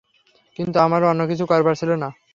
[0.59, 2.09] কিন্তু আমার অন্য কিছু করবার ছিল না।